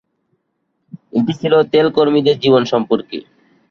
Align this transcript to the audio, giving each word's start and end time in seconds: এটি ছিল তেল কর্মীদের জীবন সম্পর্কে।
এটি 1.17 1.33
ছিল 1.41 1.53
তেল 1.71 1.87
কর্মীদের 1.97 2.35
জীবন 2.43 2.63
সম্পর্কে। 2.71 3.17